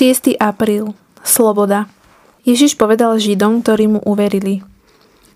[0.00, 0.32] 6.
[0.40, 0.96] apríl.
[1.20, 1.84] Sloboda.
[2.48, 4.64] Ježiš povedal Židom, ktorí mu uverili.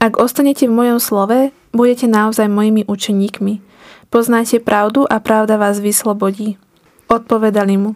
[0.01, 3.61] Ak ostanete v mojom slove, budete naozaj mojimi učeníkmi.
[4.08, 6.57] Poznáte pravdu a pravda vás vyslobodí.
[7.13, 7.92] Odpovedali mu.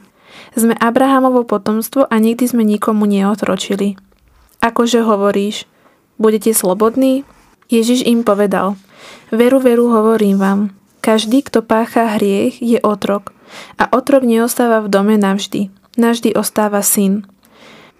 [0.52, 3.96] Sme Abrahamovo potomstvo a nikdy sme nikomu neotročili.
[4.60, 5.64] Akože hovoríš,
[6.20, 7.24] budete slobodní?
[7.72, 8.76] Ježiš im povedal.
[9.32, 10.60] Veru, veru hovorím vám.
[11.00, 13.32] Každý, kto pácha hriech, je otrok.
[13.80, 15.72] A otrok neostáva v dome navždy.
[15.98, 17.26] Navždy ostáva syn.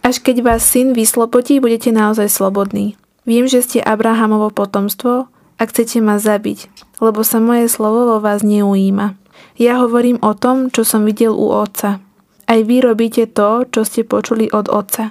[0.07, 2.95] Až keď vás syn vyslobodí, budete naozaj slobodní.
[3.27, 5.27] Viem, že ste Abrahamovo potomstvo
[5.59, 6.71] a chcete ma zabiť,
[7.03, 9.19] lebo sa moje slovo vo vás neujíma.
[9.59, 11.99] Ja hovorím o tom, čo som videl u otca.
[12.47, 15.11] Aj vy robíte to, čo ste počuli od otca.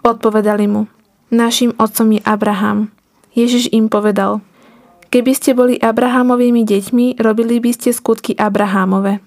[0.00, 0.88] Odpovedali mu,
[1.28, 2.88] našim otcom je Abraham.
[3.36, 4.40] Ježiš im povedal,
[5.12, 9.20] keby ste boli Abrahamovými deťmi, robili by ste skutky Abrahamove.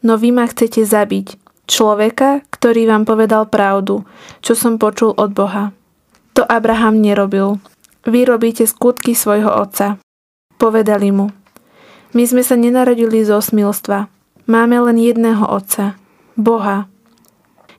[0.00, 4.06] No vy ma chcete zabiť, človeka, ktorý vám povedal pravdu,
[4.44, 5.74] čo som počul od Boha.
[6.38, 7.60] To Abraham nerobil.
[8.08, 10.00] Vy robíte skutky svojho otca.
[10.56, 11.30] Povedali mu.
[12.12, 14.08] My sme sa nenarodili zo smilstva.
[14.48, 15.96] Máme len jedného otca.
[16.34, 16.90] Boha.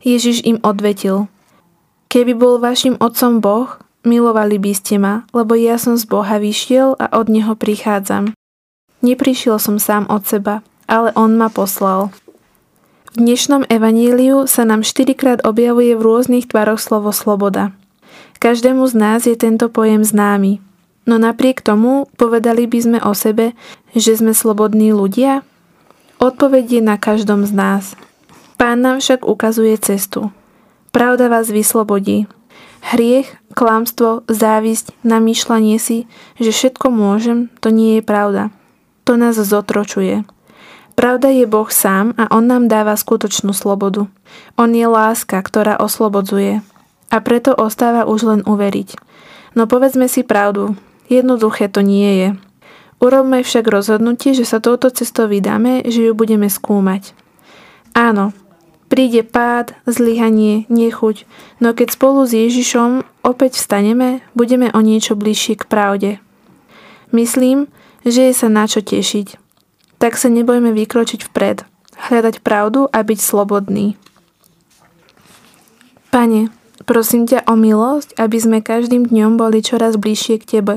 [0.03, 1.27] Ježiš im odvetil.
[2.13, 3.69] Keby bol vašim otcom Boh,
[4.05, 8.37] milovali by ste ma, lebo ja som z Boha vyšiel a od Neho prichádzam.
[9.01, 12.13] Neprišiel som sám od seba, ale On ma poslal.
[13.13, 17.69] V dnešnom evaníliu sa nám štyrikrát objavuje v rôznych tvaroch slovo sloboda.
[18.41, 20.57] Každému z nás je tento pojem známy.
[21.05, 23.53] No napriek tomu povedali by sme o sebe,
[23.93, 25.45] že sme slobodní ľudia?
[26.17, 27.93] Odpoveď je na každom z nás.
[28.57, 30.33] Pán nám však ukazuje cestu.
[30.89, 32.25] Pravda vás vyslobodí.
[32.81, 36.09] Hriech, klamstvo, závisť, namýšľanie si,
[36.41, 38.49] že všetko môžem, to nie je pravda.
[39.05, 40.25] To nás zotročuje.
[40.93, 44.05] Pravda je Boh sám a On nám dáva skutočnú slobodu.
[44.61, 46.61] On je láska, ktorá oslobodzuje
[47.09, 48.97] a preto ostáva už len uveriť.
[49.53, 50.77] No povedzme si pravdu,
[51.09, 52.29] jednoduché to nie je.
[53.03, 57.11] Urobme však rozhodnutie, že sa touto cestou vydáme, že ju budeme skúmať.
[57.93, 58.33] Áno,
[58.87, 61.27] príde pád, zlyhanie, nechuť,
[61.59, 66.11] no keď spolu s Ježišom opäť vstaneme, budeme o niečo bližšie k pravde.
[67.13, 67.69] Myslím,
[68.07, 69.42] že je sa na čo tešiť.
[70.03, 71.63] Tak sa nebojme vykročiť vpred,
[72.11, 73.95] hľadať pravdu a byť slobodný.
[76.11, 76.51] Pane,
[76.83, 80.75] Prosím ťa o milosť, aby sme každým dňom boli čoraz bližšie k Tebe.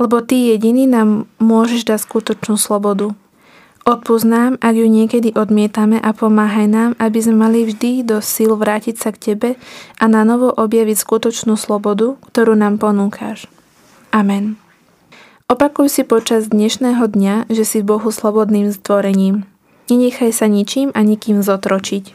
[0.00, 3.12] Lebo Ty jediný nám môžeš dať skutočnú slobodu.
[3.84, 8.52] Odpúsť nám, ak ju niekedy odmietame a pomáhaj nám, aby sme mali vždy do síl
[8.56, 9.50] vrátiť sa k Tebe
[10.00, 13.48] a na novo objaviť skutočnú slobodu, ktorú nám ponúkaš.
[14.12, 14.67] Amen.
[15.48, 19.48] Opakuj si počas dnešného dňa, že si Bohu slobodným stvorením.
[19.88, 22.12] Nenechaj sa ničím a nikým zotročiť.